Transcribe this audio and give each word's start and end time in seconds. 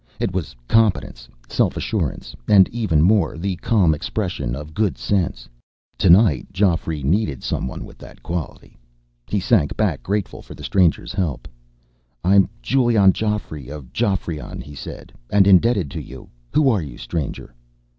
It 0.19 0.33
was 0.33 0.55
competence, 0.67 1.29
self 1.47 1.77
assurance, 1.77 2.35
and, 2.47 2.67
even 2.69 3.03
more, 3.03 3.37
the 3.37 3.55
calm 3.57 3.93
expression 3.93 4.55
of 4.55 4.73
good 4.73 4.97
sense. 4.97 5.47
Tonight, 5.95 6.47
Geoffrey 6.51 7.03
needed 7.03 7.43
someone 7.43 7.85
with 7.85 7.99
that 7.99 8.23
quality. 8.23 8.79
He 9.27 9.39
sank 9.39 9.77
back, 9.77 10.01
grateful 10.01 10.41
for 10.41 10.55
the 10.55 10.63
stranger's 10.63 11.13
help. 11.13 11.47
"I'm 12.23 12.49
Giulion 12.63 13.13
Geoffrey 13.13 13.69
of 13.69 13.93
Geoffrion," 13.93 14.59
he 14.63 14.73
said, 14.73 15.13
"and 15.29 15.45
indebted 15.45 15.91
to 15.91 16.01
you. 16.01 16.29
Who 16.55 16.71
are 16.71 16.81
you, 16.81 16.97
stranger?" 16.97 17.53